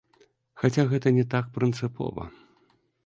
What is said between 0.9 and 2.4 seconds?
гэта не так прынцыпова.